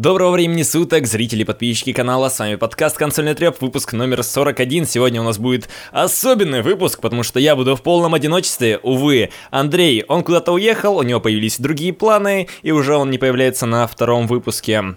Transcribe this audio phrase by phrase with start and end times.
[0.00, 4.86] Доброго времени суток, зрители и подписчики канала, с вами подкаст «Консольный треп», выпуск номер 41.
[4.86, 8.78] Сегодня у нас будет особенный выпуск, потому что я буду в полном одиночестве.
[8.82, 13.66] Увы, Андрей, он куда-то уехал, у него появились другие планы, и уже он не появляется
[13.66, 14.96] на втором выпуске.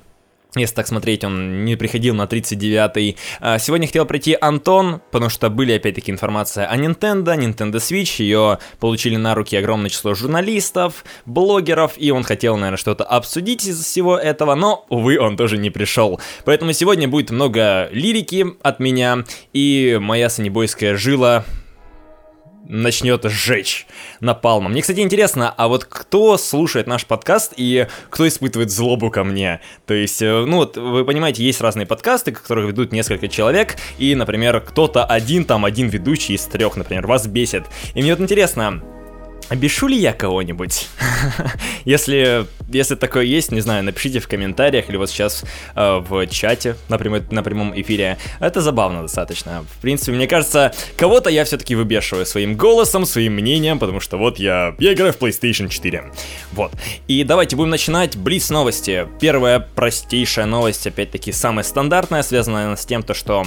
[0.55, 3.17] Если так смотреть, он не приходил на 39-й.
[3.39, 8.59] А, сегодня хотел прийти Антон, потому что были опять-таки информация о Nintendo, Nintendo Switch, ее
[8.79, 14.15] получили на руки огромное число журналистов, блогеров, и он хотел, наверное, что-то обсудить из всего
[14.15, 16.21] этого, но, увы, он тоже не пришел.
[16.45, 21.45] Поэтому сегодня будет много лирики от меня, и моя санебойская жила
[22.67, 23.87] начнет сжечь
[24.19, 24.71] напалмом.
[24.71, 29.61] Мне, кстати, интересно, а вот кто слушает наш подкаст и кто испытывает злобу ко мне?
[29.85, 34.15] То есть, э, ну вот, вы понимаете, есть разные подкасты, которых ведут несколько человек, и,
[34.15, 37.65] например, кто-то один, там, один ведущий из трех, например, вас бесит.
[37.93, 38.81] И мне вот интересно,
[39.49, 40.87] Обешу ли я кого-нибудь?
[41.85, 45.43] если, если такое есть, не знаю, напишите в комментариях или вот сейчас
[45.75, 48.17] э, в чате на, прям, на прямом эфире.
[48.39, 49.65] Это забавно достаточно.
[49.77, 54.39] В принципе, мне кажется, кого-то я все-таки выбешиваю своим голосом, своим мнением, потому что вот
[54.39, 56.11] я, я играю в PlayStation 4.
[56.53, 56.71] Вот.
[57.07, 58.15] И давайте будем начинать.
[58.15, 59.07] Блиц новости.
[59.19, 63.45] Первая простейшая новость, опять-таки, самая стандартная, связанная с тем, то, что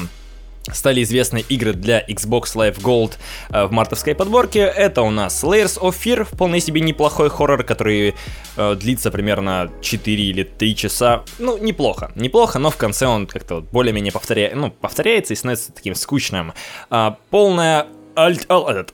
[0.72, 3.14] стали известны игры для Xbox Live Gold
[3.50, 4.60] э, в мартовской подборке.
[4.60, 8.14] Это у нас Layers of Fear, вполне себе неплохой хоррор, который
[8.56, 11.24] э, длится примерно 4 или 3 часа.
[11.38, 14.50] Ну, неплохо, неплохо, но в конце он как-то вот более-менее повторя...
[14.54, 16.52] ну, повторяется и становится таким скучным.
[16.90, 17.86] А, полная
[18.16, 18.46] Alt,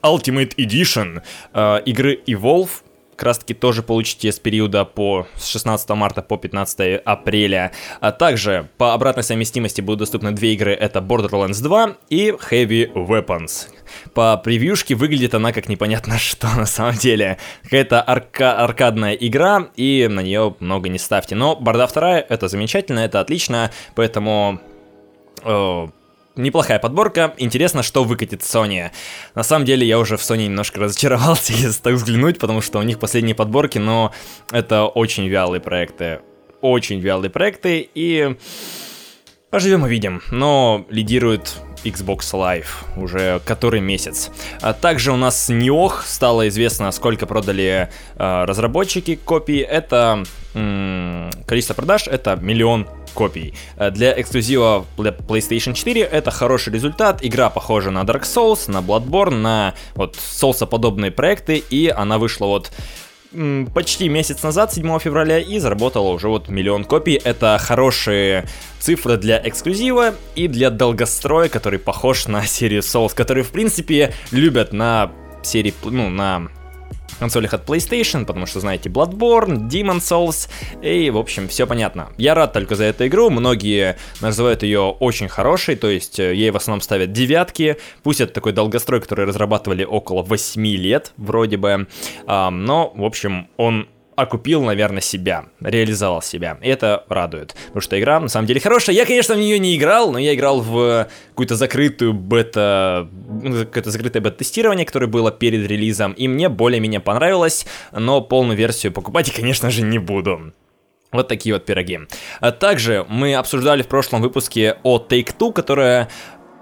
[0.03, 1.23] Ultimate Edition
[1.55, 2.82] э, игры Evolve
[3.17, 7.73] как раз таки тоже получите с периода по с 16 марта по 15 апреля.
[8.01, 13.69] А также по обратной совместимости будут доступны две игры, это Borderlands 2 и Heavy Weapons.
[14.15, 17.39] По превьюшке выглядит она как непонятно что на самом деле.
[17.65, 21.35] Какая-то арка аркадная игра, и на нее много не ставьте.
[21.35, 24.61] Но Борда 2 это замечательно, это отлично, поэтому...
[26.35, 27.35] Неплохая подборка.
[27.37, 28.91] Интересно, что выкатит Sony.
[29.35, 32.83] На самом деле, я уже в Sony немножко разочаровался, если так взглянуть, потому что у
[32.83, 34.13] них последние подборки, но
[34.51, 36.21] это очень вялые проекты.
[36.63, 38.37] Очень вялые проекты, и
[39.53, 40.23] поживем увидим.
[40.31, 44.31] Но лидирует Xbox Live уже который месяц.
[44.63, 49.59] А также у нас Неох стало известно, сколько продали э, разработчики копий.
[49.59, 50.25] Это
[50.55, 53.53] м- количество продаж это миллион копий.
[53.77, 57.19] Э, для эксклюзива для PlayStation 4 это хороший результат.
[57.23, 62.47] Игра похожа на Dark Souls, на Bloodborne, на вот Souls подобные проекты, и она вышла
[62.47, 62.73] вот
[63.75, 67.15] почти месяц назад, 7 февраля, и заработала уже вот миллион копий.
[67.15, 68.47] Это хорошие
[68.79, 74.73] цифры для эксклюзива и для долгостроя, который похож на серию Souls, который, в принципе, любят
[74.73, 75.13] на
[75.43, 76.49] серии, ну, на
[77.19, 80.49] консолях от PlayStation, потому что, знаете, Bloodborne, Demon Souls,
[80.83, 82.09] и, в общем, все понятно.
[82.17, 86.51] Я рад только за эту игру, многие называют ее очень хорошей, то есть э, ей
[86.51, 91.87] в основном ставят девятки, пусть это такой долгострой, который разрабатывали около 8 лет, вроде бы,
[92.27, 93.89] но, в общем, он
[94.23, 96.59] окупил, наверное, себя, реализовал себя.
[96.63, 98.97] И это радует, потому что игра на самом деле хорошая.
[98.97, 103.09] Я, конечно, в нее не играл, но я играл в какую-то закрытую бета,
[103.43, 108.93] ну, какое-то закрытое бета-тестирование, которое было перед релизом, и мне более-менее понравилось, но полную версию
[108.93, 110.53] покупать я, конечно же, не буду.
[111.13, 112.01] Вот такие вот пироги.
[112.41, 116.09] А также мы обсуждали в прошлом выпуске о Take-Two, которая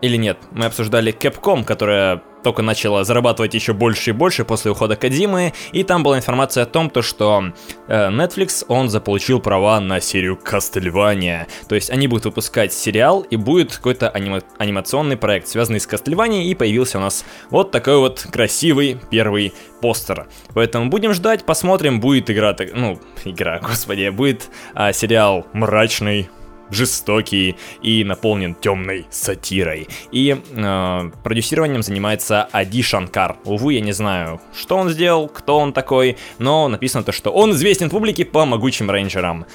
[0.01, 4.97] или нет, мы обсуждали Capcom, которая только начала зарабатывать еще больше и больше после ухода
[4.97, 7.53] Кадимы, и там была информация о том, то, что
[7.87, 11.47] э, Netflix, он заполучил права на серию Castlevania.
[11.69, 16.43] То есть они будут выпускать сериал, и будет какой-то анима- анимационный проект, связанный с Castlevania,
[16.43, 20.27] и появился у нас вот такой вот красивый первый постер.
[20.55, 26.31] Поэтому будем ждать, посмотрим, будет игра, ну, игра, господи, будет а, сериал мрачный,
[26.71, 29.89] жестокий и наполнен темной сатирой.
[30.13, 33.39] И э, продюсированием занимается Ади Шанкар.
[33.45, 37.53] Увы, я не знаю, что он сделал, кто он такой, но написано то, что он
[37.53, 39.47] известен публике по могучим рейнджерам.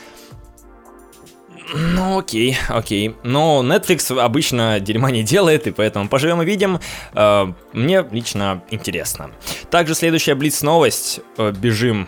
[1.73, 3.15] Ну окей, окей.
[3.23, 6.79] Но Netflix обычно дерьма не делает, и поэтому поживем и видим.
[7.13, 9.31] Э, мне лично интересно.
[9.71, 11.21] Также следующая Блиц новость.
[11.37, 12.07] Э, бежим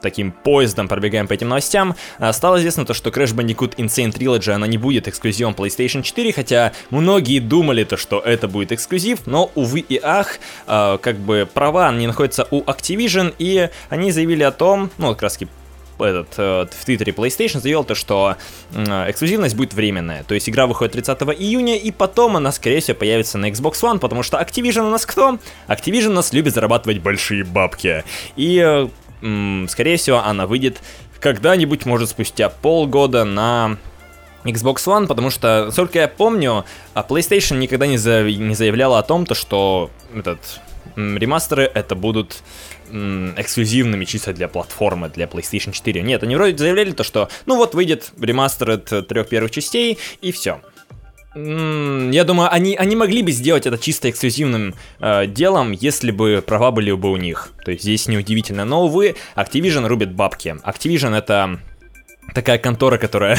[0.00, 4.50] таким поездом пробегаем по этим новостям, а, стало известно то, что Crash Bandicoot Insane Trilogy,
[4.50, 9.50] она не будет эксклюзивом PlayStation 4, хотя многие думали то, что это будет эксклюзив, но,
[9.54, 14.52] увы и ах, а, как бы права, они находятся у Activision, и они заявили о
[14.52, 15.48] том, ну, как раз таки
[16.04, 18.36] этот, э, в Твиттере PlayStation заявил то, что
[18.72, 20.24] эксклюзивность будет временная.
[20.24, 23.98] То есть игра выходит 30 июня, и потом она, скорее всего, появится на Xbox One,
[23.98, 25.38] потому что Activision у нас кто?
[25.68, 28.04] Activision у нас любит зарабатывать большие бабки.
[28.36, 28.88] И э,
[29.68, 30.80] скорее всего, она выйдет
[31.20, 33.76] когда-нибудь, может, спустя полгода на
[34.44, 36.64] Xbox One, потому что, насколько я помню,
[36.94, 38.22] а PlayStation никогда не, за...
[38.22, 40.60] не заявляла о том, то, что этот
[40.96, 42.42] ремастеры это будут
[42.90, 46.02] эксклюзивными чисто для платформы, для PlayStation 4.
[46.02, 50.32] Нет, они вроде заявляли то, что ну вот выйдет ремастер от трех первых частей, и
[50.32, 50.60] все.
[51.34, 56.72] Я думаю, они, они могли бы сделать это чисто эксклюзивным э, делом, если бы права
[56.72, 57.52] были бы у них.
[57.64, 58.64] То есть здесь неудивительно.
[58.64, 60.56] Но, увы, Activision рубит бабки.
[60.64, 61.60] Activision это
[62.34, 63.38] такая контора, которая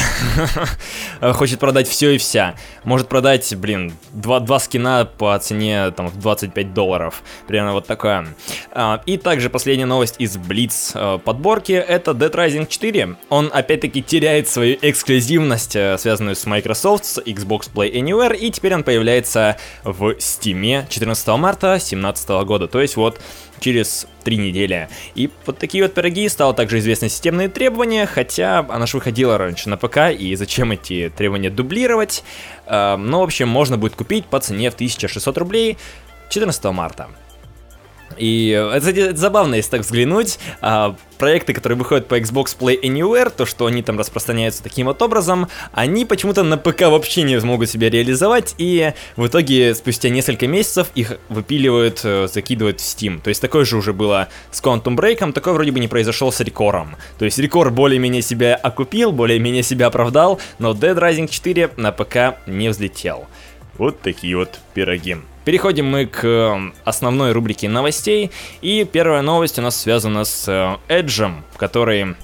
[1.20, 2.54] хочет продать все и вся.
[2.84, 7.22] Может продать, блин, два, два скина по цене там в 25 долларов.
[7.46, 8.26] Примерно вот такое.
[8.72, 11.72] А, и также последняя новость из Blitz э, подборки.
[11.72, 13.16] Это Dead Rising 4.
[13.28, 18.36] Он опять-таки теряет свою эксклюзивность, э, связанную с Microsoft, с Xbox Play Anywhere.
[18.36, 22.68] И теперь он появляется в Steam 14 марта 2017 года.
[22.68, 23.20] То есть вот
[23.62, 24.88] через три недели.
[25.14, 29.68] И вот такие вот пироги стало также известны системные требования, хотя она же выходила раньше
[29.68, 32.24] на ПК, и зачем эти требования дублировать?
[32.66, 35.78] Э, ну, в общем, можно будет купить по цене в 1600 рублей
[36.28, 37.08] 14 марта.
[38.16, 40.38] И это, кстати, это забавно, если так взглянуть.
[40.60, 45.00] А, проекты, которые выходят по Xbox Play Anywhere, то, что они там распространяются таким вот
[45.02, 50.48] образом, они почему-то на ПК вообще не смогут себя реализовать, и в итоге спустя несколько
[50.48, 53.20] месяцев их выпиливают, э, закидывают в Steam.
[53.20, 56.40] То есть такое же уже было с Quantum Break, такое вроде бы не произошел с
[56.40, 56.96] Рекором.
[57.18, 62.38] То есть Рекор более-менее себя окупил, более-менее себя оправдал, но Dead Rising 4 на ПК
[62.46, 63.26] не взлетел.
[63.78, 65.18] Вот такие вот пироги.
[65.44, 68.30] Переходим мы к эм, основной рубрике новостей.
[68.60, 72.16] И первая новость у нас связана с Эджем, который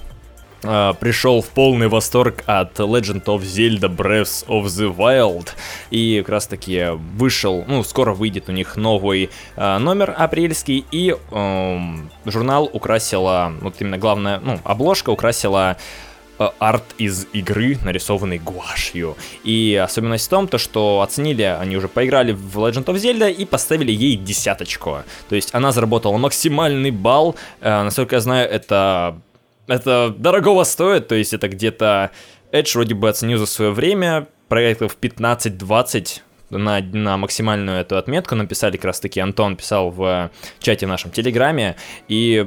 [0.61, 5.51] Uh, пришел в полный восторг от Legend of Zelda Breath of the Wild.
[5.91, 10.85] И как раз таки вышел, ну, скоро выйдет у них новый uh, номер апрельский.
[10.91, 16.08] И uh, журнал украсила, вот именно главная, ну, обложка украсила Э,
[16.39, 19.17] арт из игры, нарисованный гуашью.
[19.45, 23.45] И особенность в том, то, что оценили, они уже поиграли в Legend of Zelda и
[23.45, 24.99] поставили ей десяточку.
[25.29, 27.37] То есть она заработала максимальный балл.
[27.61, 29.21] Э, насколько я знаю, это,
[29.67, 32.11] это дорогого стоит, то есть это где-то...
[32.51, 38.77] Edge вроде бы оценил за свое время проектов 15-20 на, на максимальную эту отметку написали
[38.77, 40.31] как раз таки Антон писал в
[40.61, 41.77] чате в нашем Телеграме,
[42.09, 42.47] и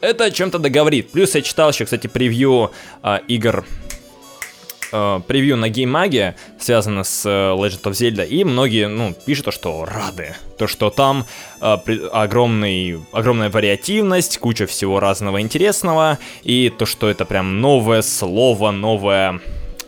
[0.00, 1.10] это о чем-то договорит.
[1.10, 2.70] Плюс я читал еще, кстати, превью
[3.02, 3.64] э, игр
[4.92, 9.84] э, превью на геймаге, связано с э, Legend of Zelda, и многие, ну, пишут, что
[9.84, 10.34] рады.
[10.58, 11.26] То, что там
[11.60, 18.02] э, при, огромный, огромная вариативность, куча всего разного интересного, и то, что это прям новое
[18.02, 19.40] слово, новая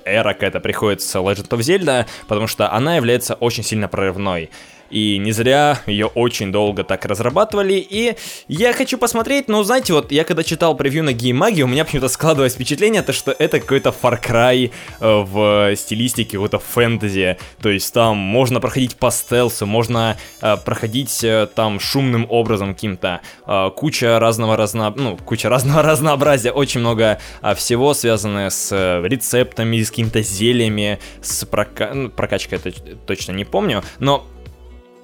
[0.04, 4.50] эра какая-то приходит с Legend of Zelda, потому что она является очень сильно прорывной.
[4.92, 7.74] И не зря ее очень долго так разрабатывали.
[7.74, 8.14] И
[8.46, 12.08] я хочу посмотреть, но знаете, вот я когда читал превью на геймаге, у меня почему-то
[12.08, 17.38] складывалось впечатление, то, что это какой-то Far Cry э, в стилистике какого-то фэнтези.
[17.62, 23.22] То есть там можно проходить по стелсу, можно э, проходить э, там шумным образом каким-то.
[23.46, 24.92] Э, куча разного разно...
[24.94, 30.98] ну, куча разного разнообразия, очень много э, всего связанное с э, рецептами, с какими-то зельями,
[31.22, 31.92] с прока...
[31.94, 32.72] ну, прокачкой, это
[33.06, 34.26] точно не помню, но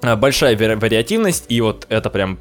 [0.01, 2.37] большая вари вариативность, и вот это прям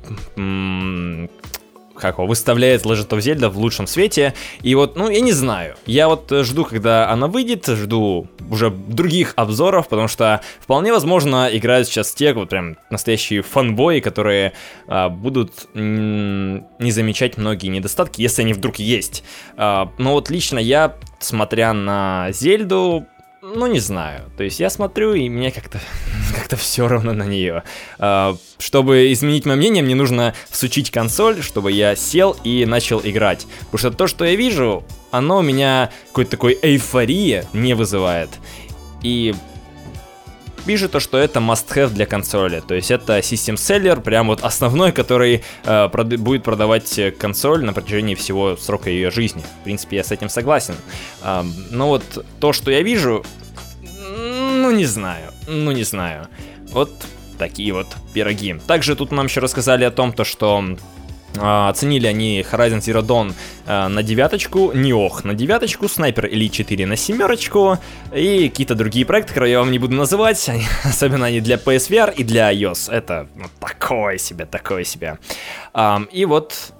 [1.98, 4.34] как его, выставляет Legend of Zelda в лучшем свете.
[4.62, 5.76] И вот, ну, я не знаю.
[5.86, 11.88] Я вот жду, когда она выйдет, жду уже других обзоров, потому что вполне возможно играют
[11.88, 14.52] сейчас те вот прям настоящие фанбои, которые
[14.86, 19.24] а, будут не замечать многие недостатки, если они вдруг есть.
[19.56, 23.06] А, но вот лично я, смотря на Зельду,
[23.40, 24.30] ну, не знаю.
[24.36, 25.80] То есть я смотрю, и мне как-то
[26.34, 27.62] как-то все равно на нее.
[27.98, 33.46] А, чтобы изменить мое мнение, мне нужно всучить консоль, чтобы я сел и начал играть.
[33.70, 38.30] Потому что то, что я вижу, оно у меня какой-то такой эйфории не вызывает.
[39.02, 39.34] И
[40.68, 42.60] пишет то, что это must-have для консоли.
[42.60, 47.72] То есть это System Seller, прям вот основной, который э, прод- будет продавать консоль на
[47.72, 49.42] протяжении всего срока ее жизни.
[49.60, 50.74] В принципе, я с этим согласен.
[51.22, 53.24] Э, но вот то, что я вижу,
[53.82, 56.28] ну не знаю, ну не знаю.
[56.70, 56.92] Вот
[57.38, 58.60] такие вот пироги.
[58.66, 60.62] Также тут нам еще рассказали о том, то, что
[61.40, 63.32] оценили они Horizon Zero Dawn
[63.66, 67.78] uh, на девяточку, Неох на девяточку, Sniper Elite 4 на семерочку
[68.14, 70.50] и какие-то другие проекты, которые я вам не буду называть,
[70.84, 72.92] особенно они для PSVR и для iOS.
[72.92, 75.18] Это ну, такое себе, такое себе.
[76.12, 76.72] И вот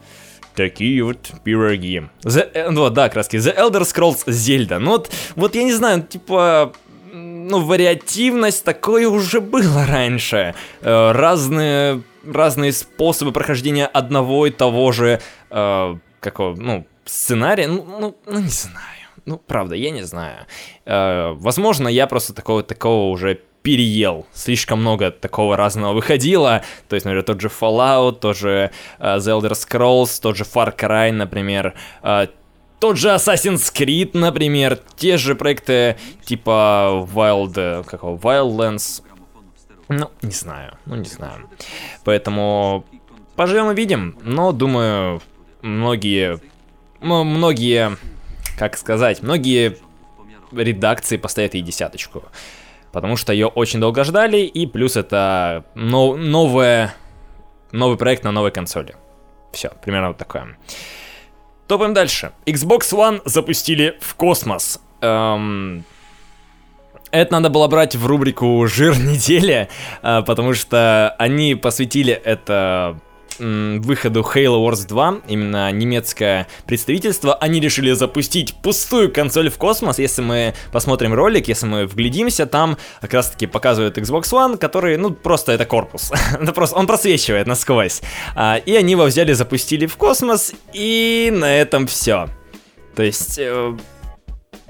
[0.58, 2.02] такие вот пироги.
[2.24, 3.36] The, э, ну да, краски.
[3.36, 4.78] The Elder Scrolls Zelda.
[4.78, 6.72] Ну вот, вот я не знаю, типа
[7.12, 10.54] ну, вариативность такое уже было раньше.
[10.82, 15.20] Э, разные, разные способы прохождения одного и того же,
[15.50, 18.98] э, какого, ну, сценарий, ну, ну, ну, не знаю.
[19.26, 20.46] Ну, правда, я не знаю.
[20.86, 24.26] Э, возможно, я просто такого, такого уже переел.
[24.32, 26.62] Слишком много такого разного выходило.
[26.88, 30.74] То есть, например, тот же Fallout, тот же uh, The Elder Scrolls, тот же Far
[30.74, 32.30] Cry, например, uh,
[32.80, 39.02] тот же Assassin's Creed, например, те же проекты типа Wild, как его, Wildlands.
[39.88, 41.48] Ну, не знаю, ну не знаю.
[42.04, 42.84] Поэтому
[43.36, 44.18] поживем и видим.
[44.22, 45.22] Но, думаю,
[45.62, 46.40] многие,
[47.00, 47.96] ну, многие,
[48.58, 49.78] как сказать, многие
[50.52, 52.24] редакции поставят ей десяточку
[52.92, 56.94] потому что ее очень долго ждали, и плюс это но, новое,
[57.72, 58.96] новый проект на новой консоли.
[59.52, 60.56] Все, примерно вот такое.
[61.66, 62.32] Топаем дальше.
[62.46, 64.80] Xbox One запустили в космос.
[65.00, 65.84] Эм...
[67.10, 69.68] Это надо было брать в рубрику «Жир недели»,
[70.02, 72.98] э, потому что они посвятили это
[73.38, 79.98] выходу Halo Wars 2, именно немецкое представительство, они решили запустить пустую консоль в космос.
[79.98, 84.96] Если мы посмотрим ролик, если мы вглядимся, там как раз таки показывают Xbox One, который,
[84.96, 86.10] ну, просто это корпус.
[86.40, 88.02] это просто, он просвечивает насквозь.
[88.34, 92.28] А, и они его взяли, запустили в космос, и на этом все.
[92.96, 93.76] То есть э,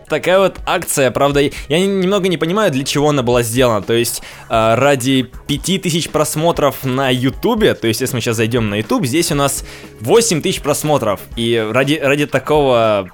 [0.09, 3.83] такая вот акция, правда, я немного не понимаю, для чего она была сделана.
[3.83, 8.77] То есть, э, ради 5000 просмотров на Ютубе, то есть, если мы сейчас зайдем на
[8.77, 9.65] Ютуб, здесь у нас
[10.01, 11.21] 8000 просмотров.
[11.37, 13.11] И ради, ради такого...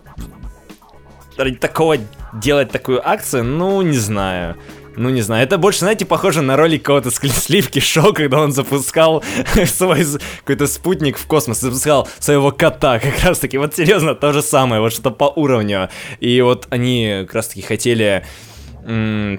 [1.37, 1.97] Ради такого
[2.33, 4.57] делать такую акцию, ну, не знаю.
[4.97, 9.23] Ну, не знаю, это больше, знаете, похоже на ролик какого-то сливки шоу, когда он запускал
[9.67, 10.05] свой
[10.41, 14.81] какой-то спутник в космос, запускал своего кота, как раз таки, вот серьезно, то же самое,
[14.81, 15.89] вот что по уровню.
[16.21, 18.25] И вот они как раз таки хотели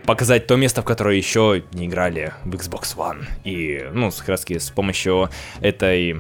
[0.06, 3.26] показать то место, в которое еще не играли в Xbox One.
[3.44, 5.30] И, ну, как раз таки с помощью
[5.62, 6.20] этой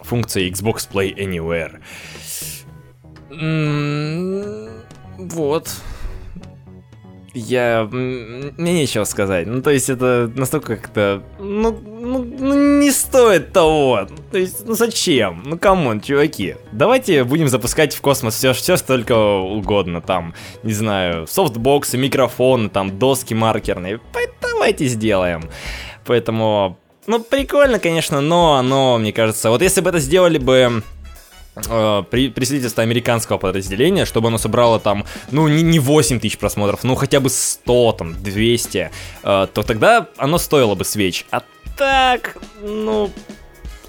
[0.00, 1.80] функции Xbox Play Anywhere.
[5.18, 5.68] вот
[7.34, 7.88] я...
[7.90, 9.46] Мне нечего сказать.
[9.46, 11.22] Ну, то есть это настолько как-то...
[11.38, 14.06] Ну, ну, ну, не стоит того.
[14.30, 15.42] То есть, ну зачем?
[15.46, 16.56] Ну, come on, чуваки.
[16.72, 20.00] Давайте будем запускать в космос все, все что только угодно.
[20.00, 24.00] Там, не знаю, софтбоксы, микрофоны, там, доски маркерные.
[24.40, 25.48] Давайте сделаем.
[26.04, 26.78] Поэтому...
[27.06, 29.50] Ну, прикольно, конечно, но оно, мне кажется...
[29.50, 30.82] Вот если бы это сделали бы
[31.56, 36.84] э, при, представительство американского подразделения, чтобы оно собрало там, ну, не, не 8 тысяч просмотров,
[36.84, 38.90] ну, хотя бы 100, там, 200,
[39.22, 41.26] э, то тогда оно стоило бы свеч.
[41.30, 41.42] А
[41.76, 43.10] так, ну,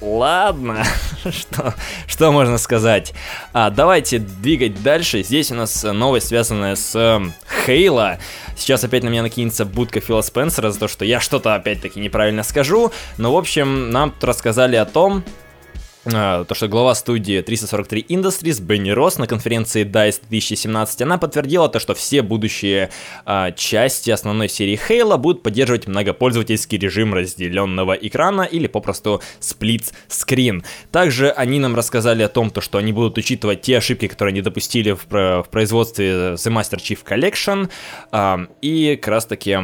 [0.04, 0.84] ладно,
[1.32, 1.74] что,
[2.08, 3.14] что можно сказать.
[3.54, 5.24] А, давайте двигать дальше.
[5.24, 7.22] Здесь у нас новость, связанная с
[7.66, 8.20] Хейла.
[8.56, 12.44] Сейчас опять на меня накинется будка Фила Спенсера за то, что я что-то опять-таки неправильно
[12.44, 12.92] скажу.
[13.18, 15.24] Но, в общем, нам тут рассказали о том,
[16.04, 21.80] то, что глава студии 343 Industries Бенни Росс на конференции DICE 2017, она подтвердила то,
[21.80, 22.90] что все будущие
[23.26, 30.66] а, части основной серии Halo будут поддерживать многопользовательский режим разделенного экрана или попросту сплит скрин.
[30.92, 34.42] Также они нам рассказали о том, то, что они будут учитывать те ошибки, которые они
[34.42, 37.70] допустили в, в производстве The Master Chief Collection,
[38.12, 39.58] а, и как раз таки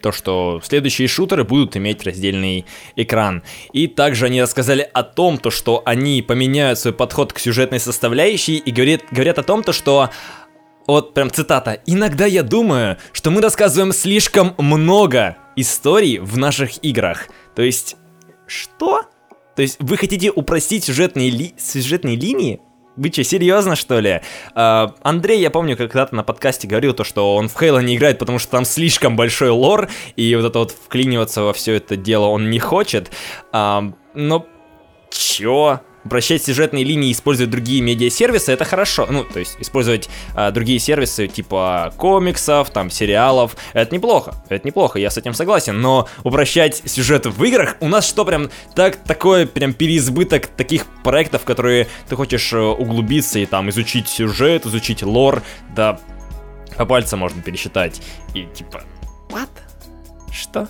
[0.00, 3.42] то, что следующие шутеры будут иметь раздельный экран.
[3.72, 8.56] И также они рассказали о том, то, что они поменяют свой подход к сюжетной составляющей
[8.56, 10.10] и говорят, говорят о том, то, что
[10.86, 11.80] вот прям цитата.
[11.84, 17.28] «Иногда я думаю, что мы рассказываем слишком много историй в наших играх».
[17.54, 17.96] То есть,
[18.46, 19.02] что?
[19.54, 21.54] То есть вы хотите упростить сюжетные, ли...
[21.58, 22.60] сюжетные линии?
[22.98, 24.22] Вы что, серьезно, что ли?
[24.56, 28.18] Uh, Андрей, я помню, когда-то на подкасте говорил то, что он в Хейла не играет,
[28.18, 32.26] потому что там слишком большой лор, и вот это вот вклиниваться во все это дело
[32.26, 33.12] он не хочет.
[33.52, 34.46] Uh, но
[35.10, 35.80] чё?
[36.08, 39.06] Упрощать сюжетные линии, использовать другие медиа-сервисы, это хорошо.
[39.10, 44.34] Ну, то есть использовать а, другие сервисы типа комиксов, там, сериалов, это неплохо.
[44.48, 45.80] Это неплохо, я с этим согласен.
[45.80, 51.44] Но упрощать сюжет в играх, у нас что, прям так, такое прям переизбыток таких проектов,
[51.44, 55.42] которые ты хочешь э, углубиться и там изучить сюжет, изучить лор,
[55.76, 56.00] да
[56.76, 58.00] по пальцам можно пересчитать.
[58.34, 58.82] И типа,
[59.28, 59.50] what?
[60.32, 60.68] Что?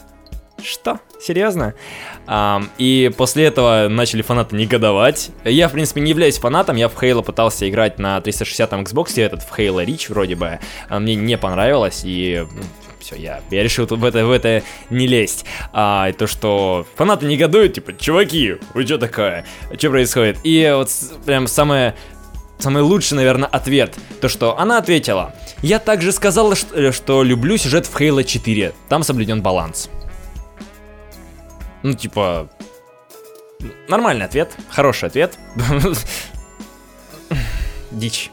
[0.63, 0.99] Что?
[1.21, 1.75] Серьезно?
[2.79, 5.31] И после этого начали фанаты негодовать.
[5.45, 9.43] Я, в принципе, не являюсь фанатом, я в Halo пытался играть на 360 Xbox, этот
[9.43, 10.59] в Halo Reach вроде бы,
[10.89, 12.63] а мне не понравилось, и ну,
[13.01, 15.47] все, я, я решил в это, в это не лезть.
[15.73, 19.47] А, то, что фанаты негодуют, типа, чуваки, вы что такое?
[19.77, 20.39] Что происходит?
[20.45, 20.91] И вот
[21.25, 21.95] прям самое
[22.59, 23.97] самый лучший, наверное, ответ.
[24.21, 25.33] То, что она ответила.
[25.63, 28.73] Я также сказала, что, что люблю сюжет в Halo 4.
[28.89, 29.89] Там соблюден баланс.
[31.83, 32.51] Ну, типа,
[33.89, 35.39] нормальный ответ, хороший ответ.
[37.91, 38.31] дичь.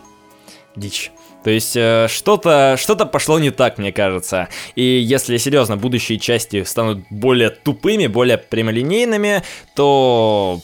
[0.76, 1.12] Дичь.
[1.44, 4.50] То есть э, что-то что пошло не так, мне кажется.
[4.76, 9.44] И если серьезно будущие части станут более тупыми, более прямолинейными,
[9.76, 10.60] то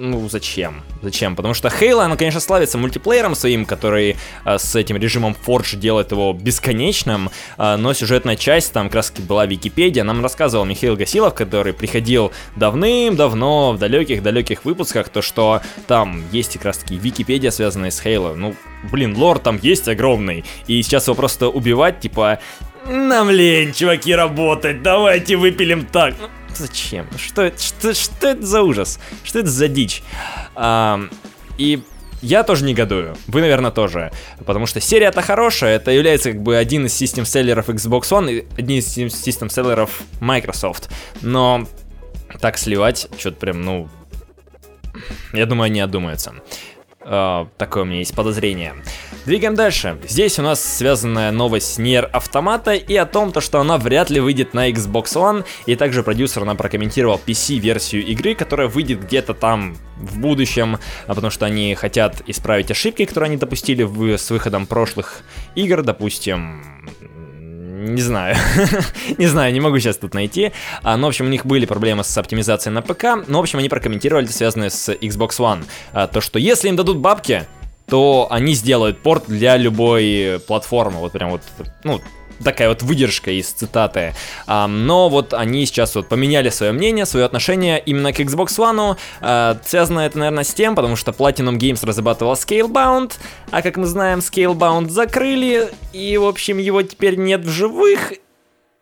[0.00, 0.82] ну, зачем?
[1.02, 1.36] Зачем?
[1.36, 6.10] Потому что Halo, она, конечно, славится мультиплеером своим, который а, с этим режимом Forge делает
[6.10, 11.34] его бесконечным, а, но сюжетная часть, там как раз была Википедия, нам рассказывал Михаил Гасилов,
[11.34, 17.90] который приходил давным-давно в далеких-далеких выпусках, то, что там есть как раз таки Википедия, связанная
[17.90, 18.34] с Halo.
[18.34, 18.54] Ну,
[18.90, 22.38] блин, лор там есть огромный, и сейчас его просто убивать, типа,
[22.86, 26.14] нам лень, чуваки, работать, давайте выпилим так.
[26.18, 27.06] Ну, зачем?
[27.16, 28.98] Что что, что это за ужас?
[29.24, 30.02] Что это за дичь?
[30.54, 31.00] А,
[31.58, 31.82] и
[32.22, 33.16] я тоже негодую.
[33.28, 34.12] Вы, наверное, тоже.
[34.44, 35.76] Потому что серия-то хорошая.
[35.76, 40.90] Это является как бы один из систем-селлеров Xbox One и один из систем-селлеров Microsoft.
[41.22, 41.66] Но
[42.40, 43.88] так сливать, что-то прям, ну...
[45.32, 46.34] Я думаю, они одумаются.
[47.00, 48.74] Uh, такое у меня есть подозрение.
[49.30, 49.96] Двигаем дальше.
[50.08, 54.10] Здесь у нас связанная новость с Nier Автомата и о том, то, что она вряд
[54.10, 55.44] ли выйдет на Xbox One.
[55.66, 61.30] И также продюсер нам прокомментировал PC-версию игры, которая выйдет где-то там в будущем, а потому
[61.30, 65.20] что они хотят исправить ошибки, которые они допустили в, с выходом прошлых
[65.54, 68.34] игр, допустим, не знаю.
[69.16, 70.50] не знаю, не могу сейчас тут найти.
[70.82, 73.28] А, ну, в общем, у них были проблемы с оптимизацией на ПК.
[73.28, 75.64] Но, в общем, они прокомментировали, связанные с Xbox One.
[75.92, 77.46] А, то, что если им дадут бабки,
[77.90, 81.00] то они сделают порт для любой платформы.
[81.00, 81.42] Вот прям вот,
[81.84, 82.00] ну,
[82.42, 84.14] такая вот выдержка из цитаты.
[84.46, 88.96] Но вот они сейчас вот поменяли свое мнение, свое отношение именно к Xbox One.
[89.20, 93.12] А, связано это, наверное, с тем, потому что Platinum Games разрабатывала Scalebound,
[93.50, 98.14] а как мы знаем, Scalebound закрыли, и, в общем, его теперь нет в живых,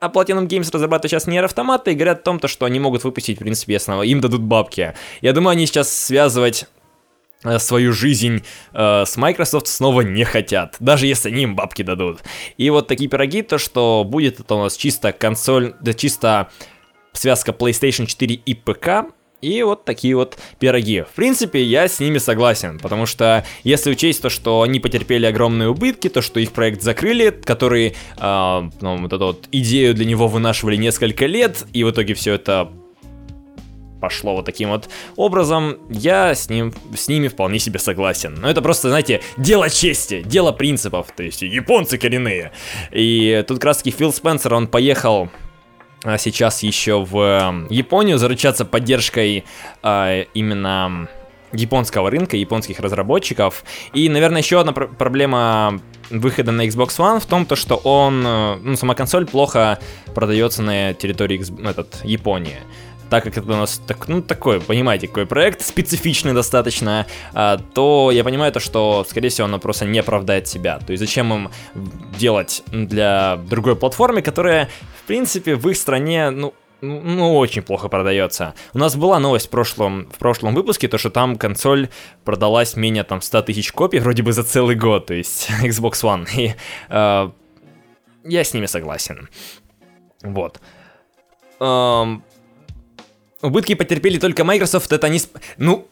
[0.01, 3.39] а Platinum Games разрабатывают сейчас не автоматы и говорят о том, что они могут выпустить,
[3.39, 4.05] в принципе, основного.
[4.05, 4.95] Им дадут бабки.
[5.21, 6.67] Я думаю, они сейчас связывать
[7.59, 8.43] свою жизнь
[8.73, 12.21] э, с Microsoft снова не хотят, даже если они им бабки дадут.
[12.57, 16.51] И вот такие пироги, то что будет это у нас чисто консоль, да чисто
[17.13, 21.03] связка PlayStation 4 и ПК, и вот такие вот пироги.
[21.03, 25.69] В принципе, я с ними согласен, потому что если учесть то, что они потерпели огромные
[25.69, 30.27] убытки, то, что их проект закрыли, который, э, ну, вот эту вот идею для него
[30.27, 32.73] вынашивали несколько лет, и в итоге все это
[34.01, 38.35] пошло вот таким вот образом, я с, ним, с ними вполне себе согласен.
[38.41, 42.53] Но это просто, знаете, дело чести, дело принципов, то есть японцы коренные.
[42.93, 45.29] И тут как раз таки Фил Спенсер, он поехал
[46.05, 49.45] а, сейчас еще в эм, Японию заручаться поддержкой
[49.83, 51.09] а, именно
[51.53, 53.65] японского рынка, японских разработчиков.
[53.95, 55.81] И, наверное, еще одна пр- проблема
[56.11, 59.79] выхода на Xbox One в том, то, что он, э, ну, сама консоль плохо
[60.15, 62.59] продается на территории этот, Японии
[63.11, 68.11] так как это у нас так, ну, такой, понимаете, какой проект специфичный достаточно, а, то
[68.13, 70.79] я понимаю то, что, скорее всего, оно просто не оправдает себя.
[70.79, 71.51] То есть зачем им
[72.19, 74.69] делать для другой платформы, которая,
[75.03, 78.55] в принципе, в их стране, ну, ну, ну, очень плохо продается.
[78.73, 81.89] У нас была новость в прошлом, в прошлом выпуске, то, что там консоль
[82.25, 86.29] продалась менее там 100 тысяч копий, вроде бы за целый год, то есть Xbox One.
[86.37, 86.55] И
[86.89, 87.31] э,
[88.25, 89.29] я с ними согласен.
[90.23, 90.61] Вот.
[91.61, 92.23] Эм,
[93.41, 95.21] Убытки потерпели только Microsoft, это не...
[95.59, 95.87] Ну,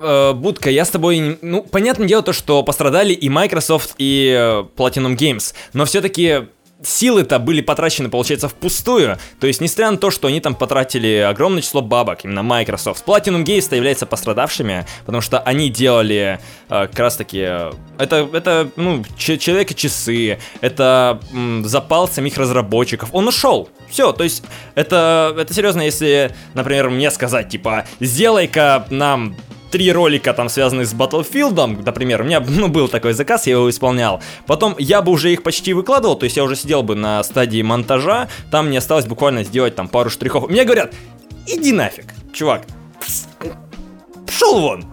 [0.00, 1.38] э, Будка, я с тобой...
[1.42, 6.46] Ну, понятное дело то, что пострадали и Microsoft, и э, Platinum Games, но все-таки
[6.82, 9.18] силы-то были потрачены, получается, впустую.
[9.40, 13.44] То есть, несмотря на то, что они там потратили огромное число бабок, именно Microsoft, Platinum
[13.44, 17.40] Games является пострадавшими, потому что они делали э, как раз-таки...
[17.40, 23.10] Э, это, это, ну, человека-часы, это м, запал самих разработчиков.
[23.12, 23.68] Он ушел.
[23.88, 24.42] Все, то есть,
[24.74, 29.36] это, это серьезно, если, например, мне сказать, типа, сделай-ка нам
[29.70, 33.68] три ролика там связанные с Battlefield, например, у меня ну, был такой заказ, я его
[33.70, 34.22] исполнял.
[34.46, 37.62] Потом я бы уже их почти выкладывал, то есть я уже сидел бы на стадии
[37.62, 40.48] монтажа, там мне осталось буквально сделать там пару штрихов.
[40.48, 40.94] Мне говорят,
[41.46, 42.62] иди нафиг, чувак,
[44.26, 44.84] пшел вон.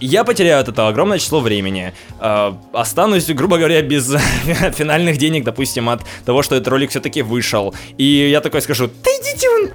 [0.00, 1.92] Я потеряю от этого огромное число времени.
[2.20, 4.06] Э, останусь, грубо говоря, без
[4.74, 7.74] финальных денег, допустим, от того, что этот ролик все-таки вышел.
[7.98, 9.70] И я такой скажу, да идите вон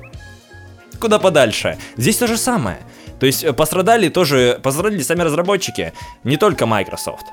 [1.06, 1.78] куда подальше.
[1.98, 2.78] Здесь то же самое.
[3.20, 7.26] То есть э, пострадали тоже, пострадали сами разработчики, не только Microsoft.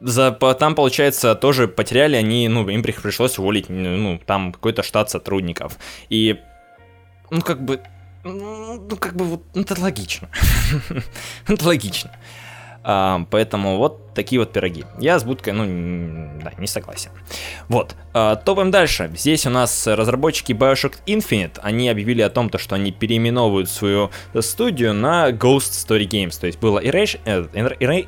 [0.00, 5.78] За, там, получается, тоже потеряли они, ну, им пришлось уволить, ну, там какой-то штат сотрудников.
[6.08, 6.36] И,
[7.30, 7.80] ну, как бы,
[8.26, 10.28] ну, как бы, вот, ну, это логично.
[11.46, 12.10] это логично.
[12.88, 14.84] А, поэтому вот такие вот пироги.
[15.00, 15.64] Я с будкой, ну,
[16.40, 17.10] да, не согласен.
[17.68, 19.10] Вот, а, топаем дальше.
[19.16, 24.12] Здесь у нас разработчики Bioshock Infinite, они объявили о том, то, что они переименовывают свою
[24.38, 26.38] студию на Ghost Story Games.
[26.38, 27.18] То есть было Erase...
[27.24, 28.06] Э, Erase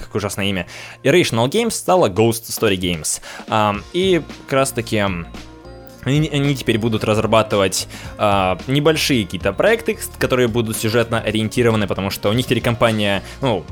[0.00, 0.68] как ужасное имя.
[1.02, 3.20] Irrational Games стало Ghost Story Games.
[3.48, 5.02] А, и как раз таки
[6.04, 7.88] они, они теперь будут разрабатывать
[8.18, 13.64] э, небольшие какие-то проекты, которые будут сюжетно ориентированы, потому что у них теперь компания, ну,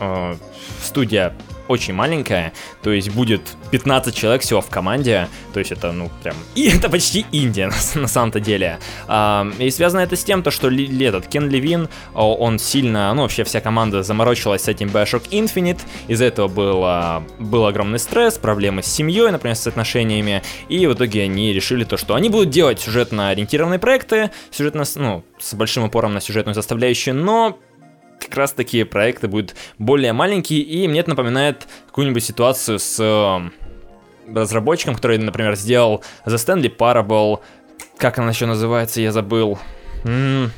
[0.00, 0.36] э,
[0.82, 1.34] студия
[1.70, 2.52] очень маленькая,
[2.82, 6.90] то есть будет 15 человек всего в команде, то есть это, ну, прям, и это
[6.90, 8.80] почти Индия на, на самом-то деле.
[9.06, 13.44] А, и связано это с тем, то, что этот Кен Левин, он сильно, ну, вообще
[13.44, 18.86] вся команда заморочилась с этим Bioshock Infinite, из-за этого было, был огромный стресс, проблемы с
[18.86, 23.78] семьей, например, с отношениями, и в итоге они решили то, что они будут делать сюжетно-ориентированные
[23.78, 27.58] проекты, сюжетно, ну, с большим упором на сюжетную составляющую, но
[28.20, 33.50] как раз такие проекты будут более маленькие, и мне это напоминает какую-нибудь ситуацию с э,
[34.34, 37.40] разработчиком, который, например, сделал The Stanley Parable,
[37.96, 39.58] как она еще называется, я забыл.
[40.04, 40.52] М-м-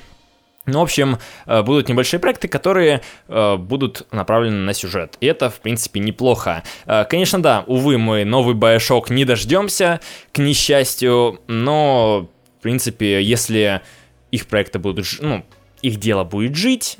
[0.65, 5.17] ну, в общем, э, будут небольшие проекты, которые э, будут направлены на сюжет.
[5.21, 6.63] И это, в принципе, неплохо.
[6.87, 10.01] Э, конечно, да, увы, мы новый Bioshock не дождемся,
[10.33, 13.81] к несчастью, но, в принципе, если
[14.31, 15.45] их проекты будут, ну,
[15.83, 16.99] их дело будет жить,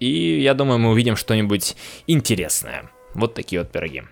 [0.00, 2.90] и я думаю, мы увидим что-нибудь интересное.
[3.14, 4.02] Вот такие вот пироги.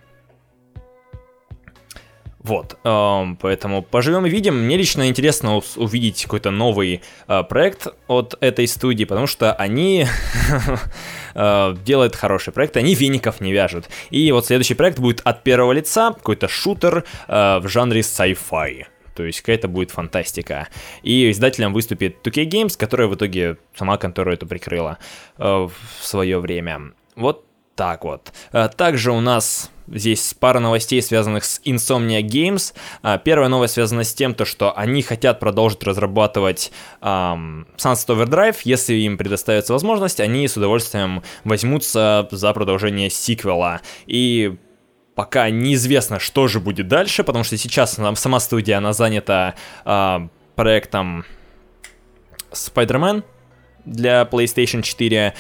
[2.47, 4.57] Вот, э, поэтому поживем и видим.
[4.67, 10.07] Мне лично интересно увидеть какой-то новый э, проект от этой студии, потому что они
[11.35, 13.87] э, делают хорошие проекты, они веников не вяжут.
[14.11, 19.25] И вот следующий проект будет от первого лица, какой-то шутер э, в жанре sci-fi то
[19.25, 20.69] есть какая-то будет фантастика.
[21.03, 24.99] И издателем выступит 2K Games, которая в итоге сама контора эту прикрыла
[25.39, 25.73] э, в
[26.05, 26.93] свое время.
[27.17, 28.33] Вот так вот.
[28.53, 32.75] Э, также у нас здесь пара новостей, связанных с Insomnia Games.
[33.03, 38.57] Э, первая новость связана с тем, то, что они хотят продолжить разрабатывать эм, Sunset Overdrive.
[38.65, 43.81] Если им предоставится возможность, они с удовольствием возьмутся за продолжение сиквела.
[44.07, 44.57] И
[45.17, 50.29] пока неизвестно, что же будет дальше, потому что сейчас нам сама студия, она занята э,
[50.55, 51.25] проектом
[52.53, 53.25] Spider-Man
[53.87, 55.35] для PlayStation 4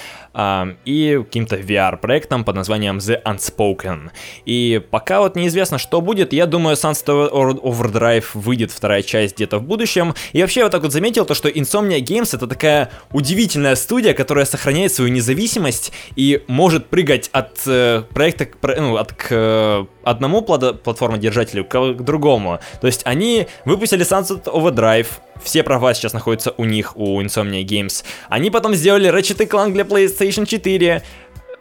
[0.85, 4.11] и каким-то VR-проектом под названием The Unspoken.
[4.45, 9.63] И пока вот неизвестно, что будет, я думаю, Sunset Overdrive выйдет вторая часть где-то в
[9.63, 10.15] будущем.
[10.33, 14.13] И вообще я вот так вот заметил то, что Insomnia Games это такая удивительная студия,
[14.13, 19.87] которая сохраняет свою независимость и может прыгать от э, проекта к, ну, от, к э,
[20.05, 22.61] одному платформодержателю к, к другому.
[22.81, 25.09] То есть они выпустили Sunset Overdrive,
[25.42, 28.05] все права сейчас находятся у них, у Insomnia Games.
[28.29, 31.03] Они потом сделали Ratchet Clank для PlayStation PlayStation 4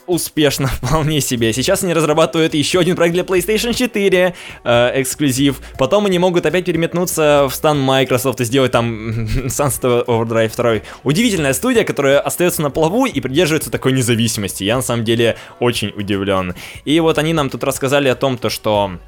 [0.08, 1.52] успешно вполне себе.
[1.52, 5.60] Сейчас они разрабатывают еще один проект для PlayStation 4, э, эксклюзив.
[5.80, 9.10] Потом они могут опять переметнуться в стан Microsoft и сделать там
[9.48, 10.82] Sunset Overdrive 2.
[11.04, 14.64] Удивительная студия, которая остается на плаву и придерживается такой независимости.
[14.64, 16.54] Я на самом деле очень удивлен.
[16.86, 19.00] И вот они нам тут рассказали о том, то, что...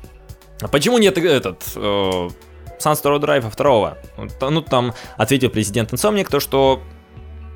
[0.71, 1.61] Почему нет этот...
[1.75, 2.29] Э,
[2.79, 3.97] Sunset Overdrive 2?
[4.49, 6.81] Ну, там ответил президент Insomniac, то, что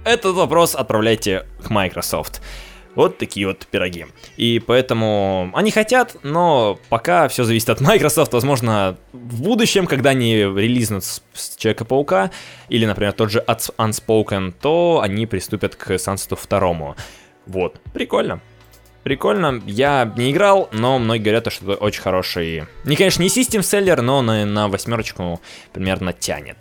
[0.04, 2.42] этот вопрос отправляйте к Microsoft.
[2.94, 4.08] Вот такие вот пироги.
[4.36, 8.34] И поэтому они хотят, но пока все зависит от Microsoft.
[8.34, 12.32] Возможно, в будущем, когда они релизнут с Человека-паука,
[12.68, 16.96] или, например, тот же Unspoken, то они приступят к Sunset 2.
[17.46, 18.42] Вот, прикольно.
[19.04, 22.66] Прикольно, я не играл, но многие говорят, что это очень хороший...
[22.84, 25.42] Не, конечно, не систем селлер, но на, на восьмерочку
[25.74, 26.58] примерно тянет.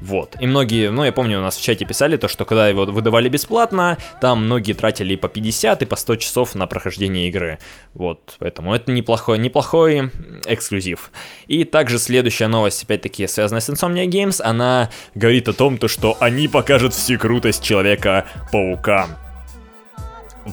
[0.00, 0.36] Вот.
[0.40, 3.28] И многие, ну, я помню, у нас в чате писали то, что когда его выдавали
[3.28, 7.58] бесплатно, там многие тратили по 50 и по 100 часов на прохождение игры.
[7.94, 10.10] Вот, поэтому это неплохой, неплохой
[10.46, 11.10] эксклюзив.
[11.46, 16.16] И также следующая новость, опять-таки, связанная с Insomnia Games, она говорит о том, то, что
[16.20, 19.27] они покажут всю крутость Человека-паука.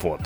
[0.01, 0.21] Вот.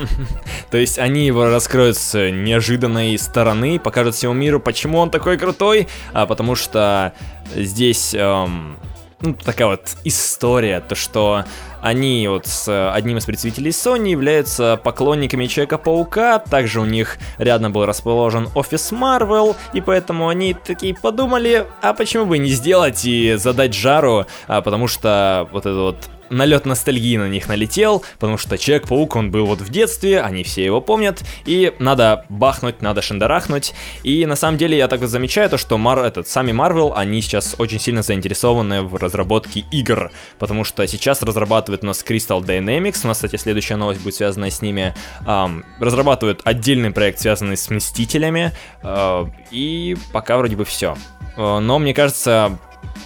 [0.70, 5.88] То есть они его раскроют с неожиданной стороны, покажут всему миру, почему он такой крутой,
[6.12, 7.12] а потому что
[7.54, 8.78] здесь эм,
[9.20, 11.44] ну, такая вот история, то что
[11.80, 17.86] они вот с одним из представителей Sony являются поклонниками Человека-паука, также у них рядом был
[17.86, 23.72] расположен офис Marvel, и поэтому они такие подумали, а почему бы не сделать и задать
[23.72, 25.96] жару, а, потому что вот это вот
[26.30, 30.64] налет ностальгии на них налетел, потому что Человек-паук, он был вот в детстве, они все
[30.64, 33.74] его помнят, и надо бахнуть, надо шандарахнуть.
[34.02, 37.54] И на самом деле я так замечаю то, что Мар, этот, сами Marvel, они сейчас
[37.58, 43.08] очень сильно заинтересованы в разработке игр, потому что сейчас разрабатывает у нас Crystal Dynamics, у
[43.08, 44.94] нас, кстати, следующая новость будет связана с ними,
[45.26, 50.96] эм, разрабатывают отдельный проект, связанный с Мстителями, э, и пока вроде бы все.
[51.36, 52.58] Э, но мне кажется,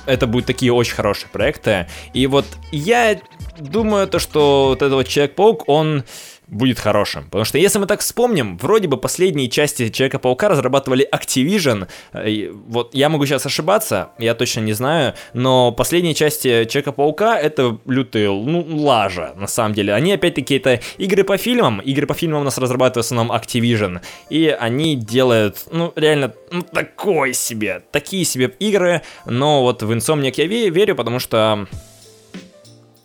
[0.06, 1.86] это будут такие очень хорошие проекты.
[2.12, 3.20] И вот я
[3.58, 6.04] думаю, то, что вот этот вот Человек-паук, он
[6.50, 7.24] будет хорошим.
[7.24, 11.88] Потому что если мы так вспомним, вроде бы последние части Человека-паука разрабатывали Activision.
[12.66, 18.30] Вот я могу сейчас ошибаться, я точно не знаю, но последние части Человека-паука это лютые,
[18.30, 19.94] ну, лажа, на самом деле.
[19.94, 24.00] Они опять-таки это игры по фильмам, игры по фильмам у нас разрабатывают в основном Activision,
[24.28, 30.34] и они делают, ну, реально, ну, такой себе, такие себе игры, но вот в Insomniac
[30.36, 31.66] я верю, потому что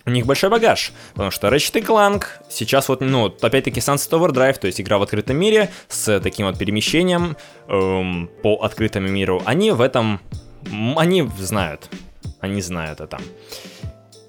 [0.06, 4.68] у них большой багаж, потому что Ratchet Clank сейчас вот, ну, опять-таки Sunset Overdrive, то
[4.68, 7.36] есть игра в открытом мире с таким вот перемещением
[7.68, 10.20] эм, по открытому миру, они в этом,
[10.96, 11.90] они знают,
[12.40, 13.18] они знают это.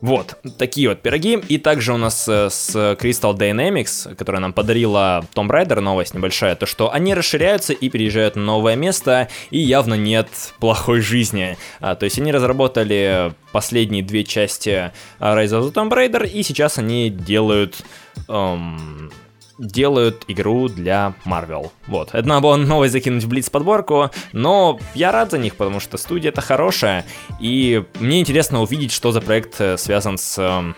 [0.07, 1.37] Вот, такие вот пироги.
[1.49, 6.55] И также у нас э, с Crystal Dynamics, которая нам подарила Tomb Raider, новость небольшая,
[6.55, 10.29] то что они расширяются и переезжают на новое место, и явно нет
[10.61, 11.59] плохой жизни.
[11.81, 16.79] А, то есть они разработали последние две части Rise of the Tomb Raider, и сейчас
[16.79, 17.83] они делают...
[18.29, 19.11] Эм,
[19.59, 21.71] делают игру для Marvel.
[21.87, 25.97] Вот, надо было новость закинуть в Блиц подборку, но я рад за них, потому что
[25.97, 27.05] студия это хорошая,
[27.41, 30.75] и мне интересно увидеть, что за проект э, связан с эм,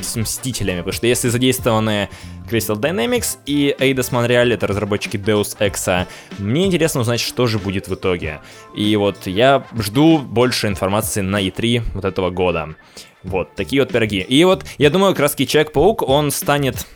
[0.00, 2.08] с Мстителями, потому что если задействованы
[2.50, 6.06] Crystal Dynamics и Eidos Montreal, это разработчики Deus Ex,
[6.38, 8.40] мне интересно узнать, что же будет в итоге.
[8.74, 12.74] И вот я жду больше информации на E3 вот этого года.
[13.22, 14.20] Вот, такие вот пироги.
[14.20, 16.86] И вот, я думаю, краски Человек-паук, он станет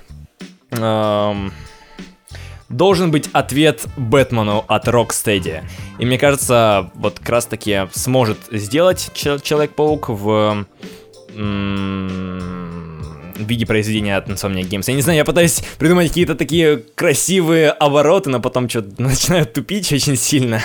[0.71, 1.53] эм,
[2.69, 5.65] должен быть ответ Бэтмену от Rocksteady.
[5.99, 10.67] И мне кажется, вот как раз таки сможет сделать Человек-паук в...
[11.35, 12.76] М-
[13.37, 14.85] в виде произведения от Insomniac Games.
[14.87, 19.92] Я не знаю, я пытаюсь придумать какие-то такие красивые обороты, но потом что-то начинаю тупить
[19.92, 20.61] очень сильно.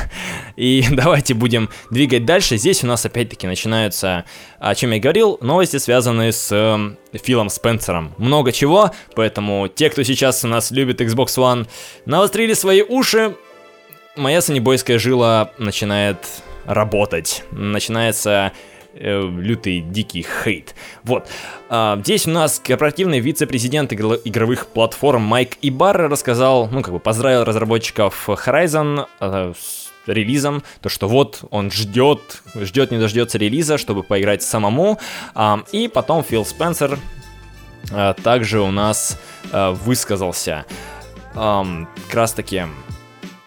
[0.56, 2.58] И давайте будем двигать дальше.
[2.58, 4.26] Здесь у нас опять-таки начинаются,
[4.60, 8.14] о чем я говорил, новости, связанные с э, Филом Спенсером.
[8.18, 11.68] Много чего, поэтому те, кто сейчас у нас любит Xbox One,
[12.06, 13.36] навострили свои уши.
[14.16, 16.18] Моя санебойская жила начинает
[16.66, 17.44] работать.
[17.52, 18.52] Начинается
[18.94, 20.76] э, лютый дикий хейт.
[21.04, 21.28] Вот.
[21.70, 27.00] А, здесь у нас корпоративный вице-президент игр- игровых платформ Майк Ибар рассказал, ну, как бы
[27.00, 33.78] поздравил разработчиков Horizon э, с релизом, то что вот он ждет, ждет не дождется релиза,
[33.78, 35.00] чтобы поиграть самому,
[35.36, 36.98] а, и потом Фил Спенсер
[37.92, 39.20] а, также у нас
[39.52, 40.66] высказался.
[41.34, 42.64] Как раз таки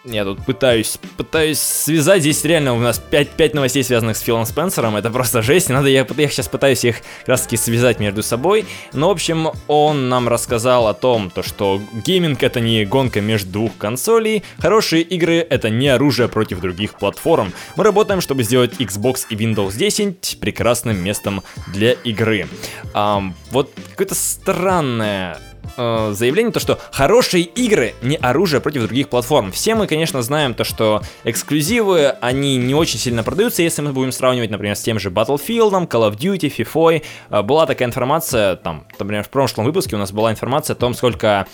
[0.05, 4.45] я тут пытаюсь, пытаюсь связать, здесь реально у нас 5, 5 новостей, связанных с Филом
[4.45, 8.23] Спенсером, это просто жесть, надо, я, я сейчас пытаюсь их как раз таки связать между
[8.23, 13.21] собой, но в общем он нам рассказал о том, то, что гейминг это не гонка
[13.21, 18.73] между двух консолей, хорошие игры это не оружие против других платформ, мы работаем, чтобы сделать
[18.79, 22.47] Xbox и Windows 10 прекрасным местом для игры.
[22.93, 25.39] Um, вот какое-то странное
[25.77, 29.51] э, заявление, то что хорошие игры не оружие против других платформ.
[29.51, 34.11] Все мы, конечно, знаем то, что эксклюзивы, они не очень сильно продаются, если мы будем
[34.11, 37.03] сравнивать, например, с тем же Battlefield, Call of Duty, FIFA.
[37.29, 40.93] Э, была такая информация, там, например, в прошлом выпуске у нас была информация о том,
[40.93, 41.47] сколько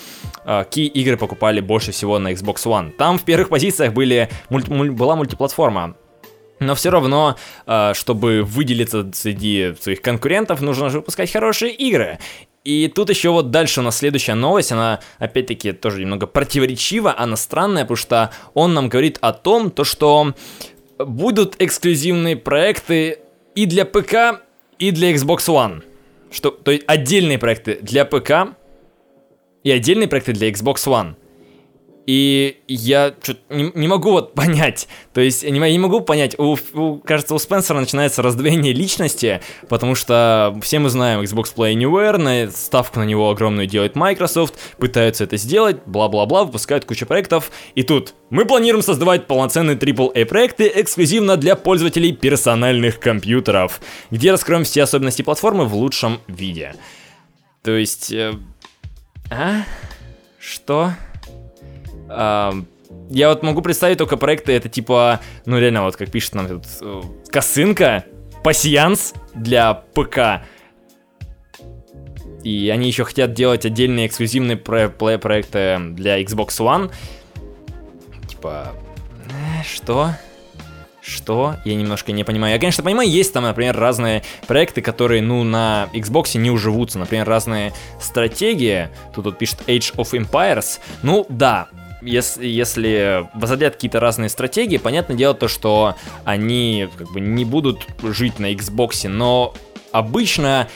[0.46, 2.92] э, игры покупали больше всего на Xbox One.
[2.92, 5.96] Там в первых позициях были, мульти, муль, была мультиплатформа.
[6.62, 12.20] Но все равно, э, чтобы выделиться среди своих конкурентов, нужно же выпускать хорошие игры.
[12.64, 17.36] И тут еще вот дальше у нас следующая новость, она опять-таки тоже немного противоречива, она
[17.36, 20.36] странная, потому что он нам говорит о том, то что
[21.00, 23.20] будут эксклюзивные проекты
[23.56, 24.44] и для ПК,
[24.78, 25.84] и для Xbox One.
[26.32, 28.56] Что, то есть отдельные проекты для ПК
[29.64, 31.16] и отдельные проекты для Xbox One.
[32.12, 33.16] И я
[33.50, 37.40] не, не могу вот понять, то есть не, не могу понять, у, у, кажется, у
[37.40, 43.06] Спенсера начинается раздвоение личности, потому что все мы знаем Xbox Play Anywhere, на, ставку на
[43.06, 48.84] него огромную делает Microsoft, пытаются это сделать, бла-бла-бла, выпускают кучу проектов, и тут мы планируем
[48.84, 55.74] создавать полноценные AAA проекты эксклюзивно для пользователей персональных компьютеров, где раскроем все особенности платформы в
[55.76, 56.76] лучшем виде.
[57.64, 58.12] То есть...
[58.12, 58.34] Э,
[59.30, 59.64] а?
[60.40, 60.92] Что?
[63.10, 66.66] Я вот могу представить только проекты, это типа, ну реально, вот как пишет нам тут,
[66.82, 68.06] э, косынка,
[68.44, 70.44] пассианс для ПК.
[72.44, 76.92] и они еще хотят делать отдельные эксклюзивные про проекты для Xbox One.
[78.28, 78.74] Типа,
[79.28, 80.16] э, что?
[81.02, 81.56] Что?
[81.66, 82.54] Я немножко не понимаю.
[82.54, 87.00] Я, конечно, понимаю, есть там, например, разные проекты, которые, ну, на Xbox не уживутся.
[87.00, 88.90] Например, разные стратегии.
[89.14, 90.80] Тут вот пишет Age of Empires.
[91.04, 91.70] Ну, да,
[92.02, 97.88] если, если возродят какие-то разные стратегии, понятное дело то, что они как бы не будут
[98.04, 99.54] жить на Xbox, но
[99.92, 100.68] обычно,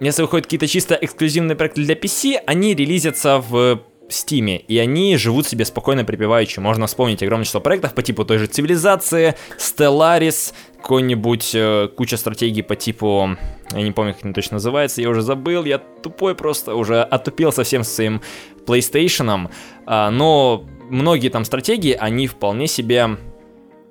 [0.00, 5.46] если выходят какие-то чисто эксклюзивные проекты для PC, они релизятся в Steam, и они живут
[5.46, 6.60] себе спокойно припеваючи.
[6.60, 12.62] Можно вспомнить огромное число проектов по типу той же Цивилизации, Stellaris, какой-нибудь э, куча стратегий
[12.62, 13.30] по типу,
[13.72, 17.52] я не помню, как они точно называется, я уже забыл, я тупой просто, уже отупил
[17.52, 18.20] совсем с своим
[18.66, 19.50] PlayStation,
[19.86, 23.18] а, но многие там стратегии, они вполне себе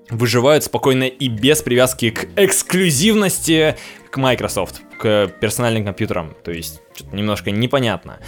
[0.10, 3.78] выживают спокойно и без привязки к эксклюзивности
[4.12, 6.36] к Microsoft, к персональным компьютерам.
[6.44, 8.20] То есть, что-то немножко непонятно.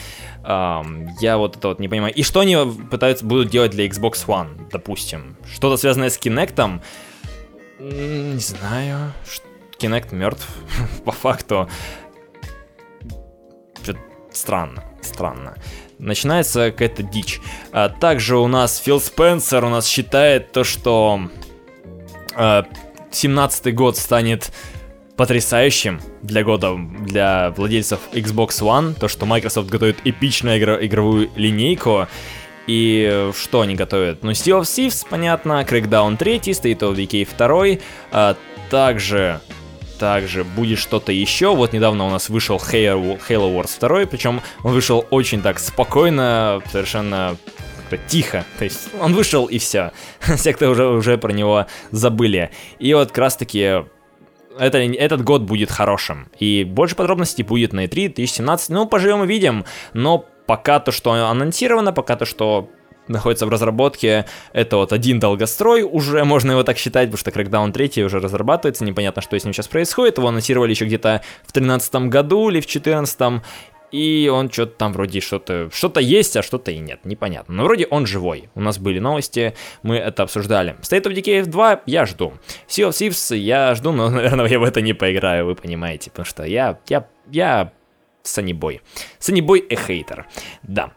[0.43, 2.13] Я вот это вот не понимаю.
[2.13, 2.57] И что они
[2.89, 5.37] пытаются будут делать для Xbox One, допустим?
[5.53, 6.81] Что-то связанное с Kinect?
[7.79, 9.13] Не знаю.
[9.77, 10.47] Kinect мертв,
[11.05, 11.69] по факту.
[14.31, 15.55] Странно, странно
[15.99, 17.41] начинается какая-то дичь.
[17.71, 21.29] А также у нас Фил Спенсер у нас считает то, что
[23.11, 24.51] 17 год станет
[25.15, 32.07] потрясающим для года для владельцев Xbox One, то, что Microsoft готовит эпичную игр игровую линейку,
[32.67, 34.23] и что они готовят?
[34.23, 37.81] Ну, Sea of Thieves, понятно, Crackdown 3, State of Decay 2,
[38.11, 38.35] а
[38.69, 39.39] также
[39.97, 41.55] также будет что-то еще.
[41.55, 46.61] Вот недавно у нас вышел Halo, Halo Wars 2, причем он вышел очень так спокойно,
[46.71, 47.37] совершенно
[48.07, 48.45] тихо.
[48.57, 49.91] То есть он вышел и все.
[50.35, 52.51] Все, кто уже, уже про него забыли.
[52.79, 53.83] И вот как раз таки
[54.57, 56.27] это, этот год будет хорошим.
[56.39, 58.69] И больше подробностей будет на E3 2017.
[58.69, 59.65] Ну, поживем и видим.
[59.93, 62.69] Но пока то, что анонсировано, пока то, что
[63.07, 64.25] находится в разработке.
[64.53, 68.83] Это вот один долгострой, уже можно его так считать, потому что Crackdown 3 уже разрабатывается,
[68.83, 70.17] непонятно, что с ним сейчас происходит.
[70.17, 73.41] Его анонсировали еще где-то в 2013 году или в 2014,
[73.91, 77.53] и он что-то там вроде что-то что-то есть, а что-то и нет, непонятно.
[77.55, 78.49] Но вроде он живой.
[78.55, 80.75] У нас были новости, мы это обсуждали.
[80.81, 82.33] State of Decay 2 я жду.
[82.67, 86.25] Sea of Thieves я жду, но, наверное, я в это не поиграю, вы понимаете, потому
[86.25, 87.71] что я, я, я
[88.23, 88.81] Саннибой.
[89.19, 90.25] Саннибой и хейтер.
[90.63, 90.91] Да.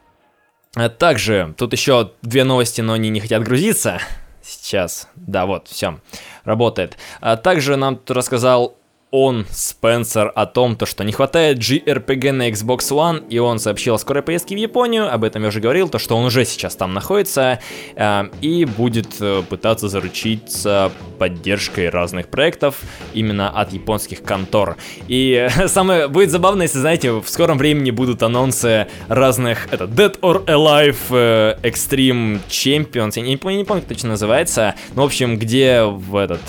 [0.80, 3.98] А также, тут еще две новости, но они не хотят грузиться.
[4.40, 5.98] Сейчас, да, вот, все,
[6.44, 6.96] работает.
[7.20, 8.77] А также нам тут рассказал
[9.11, 13.94] он, Спенсер, о том, то, что не хватает JRPG на Xbox One, и он сообщил
[13.94, 16.77] о скорой поездке в Японию, об этом я уже говорил, то, что он уже сейчас
[16.77, 17.61] там находится,
[17.97, 22.81] э, и будет э, пытаться заручиться поддержкой разных проектов
[23.14, 24.77] именно от японских контор.
[25.09, 30.18] И э, самое будет забавно, если, знаете, в скором времени будут анонсы разных, это Dead
[30.21, 35.38] or Alive э, Extreme Champions, я не, не помню, как точно называется, но, в общем,
[35.38, 36.40] где в этот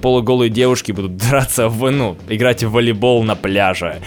[0.00, 4.00] полуголые девушки будут драться в, ну, играть в волейбол на пляже.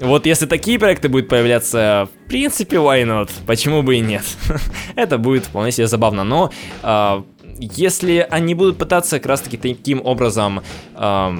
[0.00, 3.30] Вот если такие проекты будут появляться, в принципе, why not?
[3.46, 4.24] Почему бы и нет?
[4.96, 6.50] Это будет вполне себе забавно, но
[6.82, 7.22] э,
[7.58, 10.62] если они будут пытаться как раз-таки таким образом
[10.96, 11.30] э,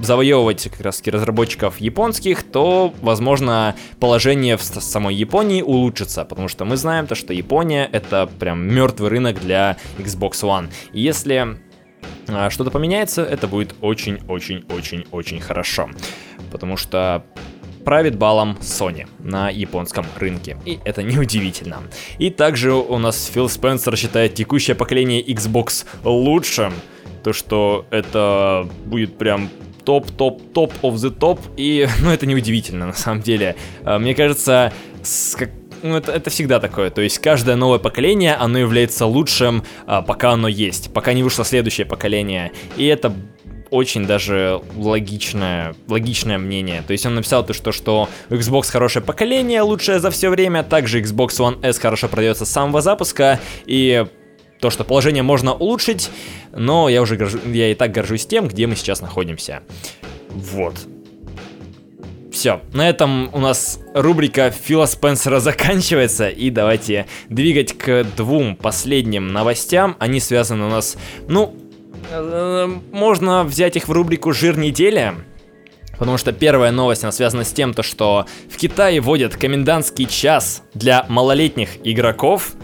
[0.00, 6.64] завоевывать как раз таки разработчиков японских, то, возможно, положение в самой Японии улучшится, потому что
[6.64, 10.68] мы знаем то, что Япония это прям мертвый рынок для Xbox One.
[10.92, 11.58] И если
[12.50, 15.90] что-то поменяется, это будет очень-очень-очень-очень хорошо.
[16.50, 17.24] Потому что
[17.84, 20.56] правит балом Sony на японском рынке.
[20.64, 21.82] И это неудивительно.
[22.18, 26.72] И также у нас Фил Спенсер считает текущее поколение Xbox лучшим.
[27.22, 29.50] То, что это будет прям
[29.84, 31.40] топ-топ-топ of the топ.
[31.56, 33.56] И, ну, это неудивительно, на самом деле.
[33.84, 35.50] А, мне кажется, с как
[35.84, 36.90] ну, это, это всегда такое.
[36.90, 41.44] То есть каждое новое поколение, оно является лучшим, а, пока оно есть, пока не вышло
[41.44, 42.52] следующее поколение.
[42.78, 43.12] И это
[43.70, 46.82] очень даже логичное, логичное мнение.
[46.86, 51.02] То есть он написал то, что, что Xbox хорошее поколение, лучшее за все время, также
[51.02, 54.06] Xbox One S хорошо продается с самого запуска, и
[54.60, 56.08] то, что положение можно улучшить,
[56.50, 59.62] но я уже горжу, я и так горжусь тем, где мы сейчас находимся.
[60.30, 60.76] Вот.
[62.34, 69.32] Все, на этом у нас рубрика Фила Спенсера заканчивается, и давайте двигать к двум последним
[69.32, 69.94] новостям.
[70.00, 70.96] Они связаны у нас,
[71.28, 71.54] ну,
[72.10, 75.14] э, можно взять их в рубрику «Жир недели»,
[75.96, 80.64] Потому что первая новость, она связана с тем, то, что в Китае вводят комендантский час
[80.74, 82.54] для малолетних игроков.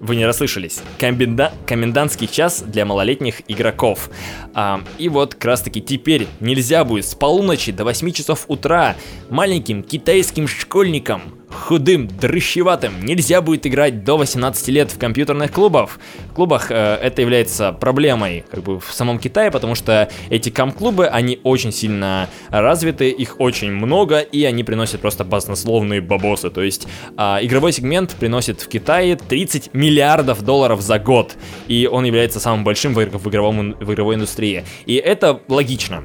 [0.00, 0.80] Вы не расслышались.
[0.98, 1.52] Коменда...
[1.66, 4.10] Комендантский час для малолетних игроков.
[4.54, 8.96] А, и вот как раз таки теперь нельзя будет с полуночи до 8 часов утра
[9.30, 11.22] маленьким китайским школьникам
[11.56, 13.04] худым, дрыщеватым.
[13.04, 15.98] Нельзя будет играть до 18 лет в компьютерных клубах.
[16.30, 21.06] В клубах э, это является проблемой как бы в самом Китае, потому что эти кам-клубы,
[21.06, 26.50] они очень сильно развиты, их очень много, и они приносят просто баснословные бабосы.
[26.50, 26.86] То есть
[27.16, 31.36] э, игровой сегмент приносит в Китае 30 миллиардов долларов за год,
[31.68, 34.64] и он является самым большим в, игровом, в игровой индустрии.
[34.86, 36.04] И это логично.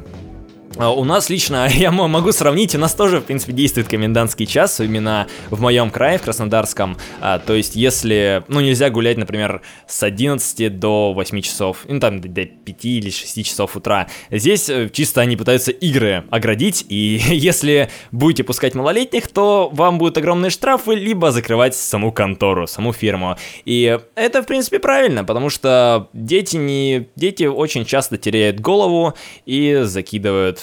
[0.78, 4.80] А, у нас лично, я могу сравнить, у нас тоже, в принципе, действует комендантский час,
[4.80, 6.98] именно в моем крае, в Краснодарском.
[7.20, 12.22] А, то есть, если, ну, нельзя гулять, например, с 11 до 8 часов, ну, там,
[12.22, 14.08] до 5 или 6 часов утра.
[14.30, 20.18] Здесь э, чисто они пытаются игры оградить, и если будете пускать малолетних, то вам будут
[20.18, 23.38] огромные штрафы, либо закрывать саму контору, саму фирму.
[23.66, 27.10] И это, в принципе, правильно, потому что дети не...
[27.16, 29.14] Дети очень часто теряют голову
[29.46, 30.61] и закидывают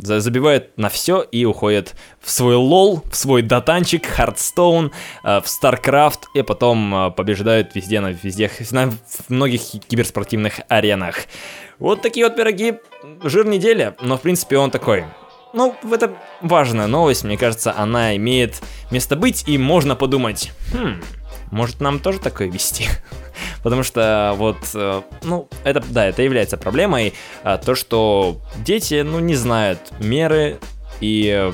[0.00, 4.92] забивает на все и уходит в свой LoL, в свой дотанчик, Hearthstone,
[5.22, 8.90] э, в StarCraft, и потом э, побеждают везде, на, везде, на
[9.28, 11.16] многих киберспортивных аренах.
[11.78, 12.78] Вот такие вот пироги,
[13.22, 15.04] жир недели, но в принципе он такой.
[15.52, 21.02] Ну, это важная новость, мне кажется, она имеет место быть, и можно подумать, хм,
[21.50, 22.88] может нам тоже такое вести?
[23.62, 29.20] Потому что вот, э, ну, это, да, это является проблемой, а, то, что дети, ну,
[29.20, 30.58] не знают меры
[31.00, 31.52] и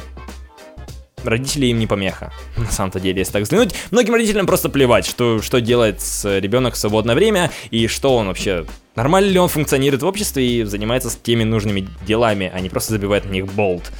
[1.25, 3.75] родители им не помеха, на самом-то деле, если так взглянуть.
[3.91, 8.65] Многим родителям просто плевать, что, что делает ребенок в свободное время, и что он вообще,
[8.95, 12.93] нормально ли он функционирует в обществе и занимается с теми нужными делами, а не просто
[12.93, 13.91] забивает на них болт.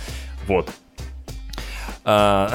[0.47, 0.69] Вот.
[2.05, 2.55] А,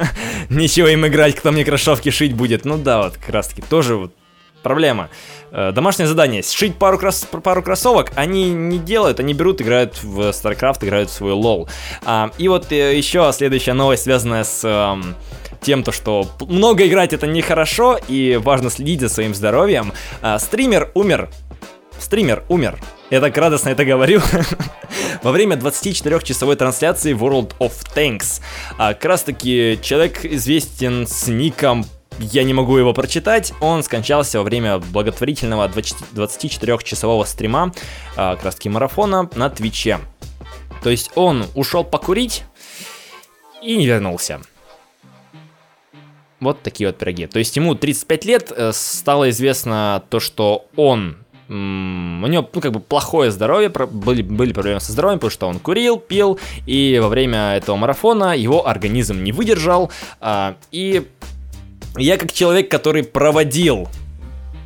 [0.50, 2.66] ничего им играть, кто мне кроссовки шить будет.
[2.66, 4.14] Ну да, вот как раз таки тоже вот
[4.62, 5.10] проблема.
[5.52, 6.42] Э, домашнее задание.
[6.42, 11.12] Сшить пару, крос пару кроссовок они не делают, они берут, играют в StarCraft, играют в
[11.12, 11.68] свой лол.
[12.04, 14.62] А, и вот э, еще следующая новость, связанная с...
[14.64, 15.14] Эм,
[15.60, 19.92] тем, то, что много играть это нехорошо и важно следить за своим здоровьем.
[20.22, 21.28] А, стример умер.
[21.98, 22.78] Стример умер.
[23.10, 24.22] Я так радостно это говорю.
[25.22, 28.40] Во время 24-часовой трансляции World of Tanks.
[28.78, 31.84] А, как раз таки человек известен с ником
[32.20, 33.52] я не могу его прочитать.
[33.60, 37.72] Он скончался во время благотворительного 24-часового стрима,
[38.16, 39.98] а, как раз марафона на Твиче.
[40.82, 42.44] То есть он ушел покурить
[43.62, 44.40] и не вернулся.
[46.40, 47.26] Вот такие вот пироги.
[47.26, 51.18] То есть ему 35 лет, э, стало известно то, что он
[51.50, 55.58] у него, ну, как бы плохое здоровье, были, были проблемы со здоровьем, потому что он
[55.58, 59.90] курил, пил, и во время этого марафона его организм не выдержал,
[60.20, 61.08] а, и
[61.96, 63.88] я как человек, который проводил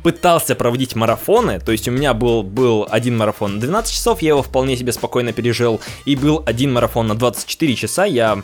[0.03, 4.29] пытался проводить марафоны, то есть у меня был, был один марафон на 12 часов, я
[4.29, 8.43] его вполне себе спокойно пережил, и был один марафон на 24 часа, я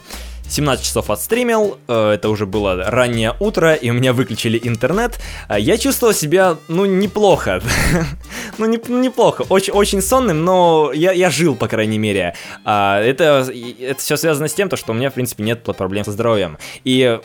[0.52, 5.20] 17 часов отстримил, э, это уже было раннее утро, и у меня выключили интернет.
[5.48, 7.62] А я чувствовал себя, ну, неплохо.
[8.58, 9.46] ну, не, неплохо.
[9.48, 12.36] Очень, очень сонным, но я, я жил, по крайней мере.
[12.66, 13.48] А, это,
[13.80, 16.58] это все связано с тем, то, что у меня, в принципе, нет проблем со здоровьем.
[16.84, 17.20] И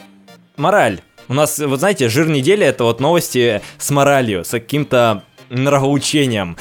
[0.56, 1.00] мораль.
[1.28, 6.56] У нас, вот знаете, жир недели это вот новости с моралью, с каким-то нравоучением.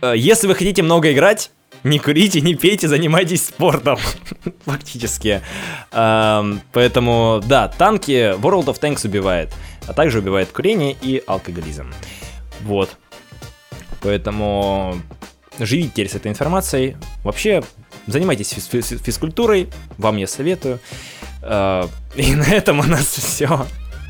[0.00, 1.50] Э, если вы хотите много играть,
[1.84, 3.98] не курите, не пейте, занимайтесь спортом.
[4.66, 5.40] Фактически.
[5.92, 9.52] Эм, поэтому, да, танки World of Tanks убивает.
[9.86, 11.92] А также убивает курение и алкоголизм.
[12.62, 12.90] Вот.
[14.02, 15.00] Поэтому
[15.58, 16.96] живите с этой информацией.
[17.24, 17.62] Вообще,
[18.06, 20.80] занимайтесь физкультурой, вам я советую.
[21.42, 21.84] Э,
[22.14, 23.66] и на этом у нас все.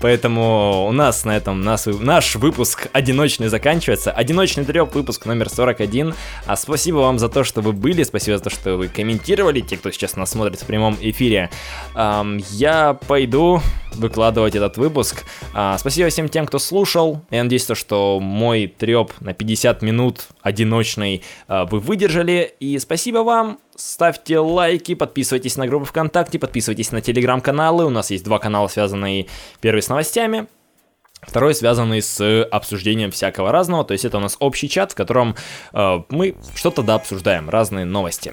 [0.00, 4.12] Поэтому у нас на этом нас, наш выпуск одиночный заканчивается.
[4.12, 6.14] Одиночный треп, выпуск номер 41.
[6.46, 9.76] А спасибо вам за то, что вы были, спасибо за то, что вы комментировали, те,
[9.76, 11.50] кто сейчас нас смотрит в прямом эфире.
[11.94, 13.60] Эм, я пойду
[13.94, 15.24] выкладывать этот выпуск.
[15.54, 17.22] А, спасибо всем тем, кто слушал.
[17.30, 22.54] Я надеюсь, то, что мой треп на 50 минут одиночный а, вы выдержали.
[22.60, 23.58] И спасибо вам.
[23.76, 27.86] Ставьте лайки, подписывайтесь на группу ВКонтакте, подписывайтесь на телеграм-каналы.
[27.86, 29.26] У нас есть два канала, связанные
[29.80, 30.46] первый с новостями,
[31.22, 35.36] Второй связанный с обсуждением всякого разного, то есть это у нас общий чат, в котором
[35.74, 38.32] э, мы что-то да обсуждаем, разные новости.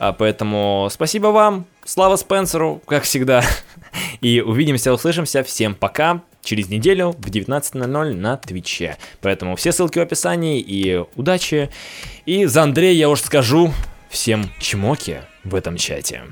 [0.00, 3.44] А, поэтому спасибо вам, слава Спенсеру, как всегда,
[4.20, 8.96] и увидимся, услышимся, всем пока, через неделю в 19.00 на Твиче.
[9.20, 11.70] Поэтому все ссылки в описании и удачи.
[12.26, 13.72] И за Андрея я уж скажу
[14.10, 16.24] всем чмоки в этом чате.